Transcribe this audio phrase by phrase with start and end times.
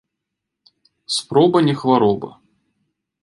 [1.15, 2.31] Спроба не хвароба